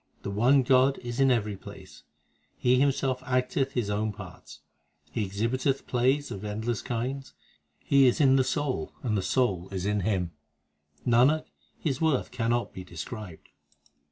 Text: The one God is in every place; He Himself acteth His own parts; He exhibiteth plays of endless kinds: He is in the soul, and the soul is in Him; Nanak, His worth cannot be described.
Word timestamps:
The 0.23 0.31
one 0.31 0.63
God 0.63 0.97
is 1.03 1.19
in 1.19 1.29
every 1.29 1.55
place; 1.55 2.01
He 2.57 2.79
Himself 2.79 3.21
acteth 3.23 3.73
His 3.73 3.91
own 3.91 4.11
parts; 4.11 4.61
He 5.11 5.23
exhibiteth 5.23 5.85
plays 5.85 6.31
of 6.31 6.43
endless 6.43 6.81
kinds: 6.81 7.35
He 7.77 8.07
is 8.07 8.19
in 8.19 8.35
the 8.35 8.43
soul, 8.43 8.93
and 9.03 9.15
the 9.15 9.21
soul 9.21 9.69
is 9.69 9.85
in 9.85 9.99
Him; 9.99 10.31
Nanak, 11.05 11.45
His 11.77 12.01
worth 12.01 12.31
cannot 12.31 12.73
be 12.73 12.83
described. 12.83 13.49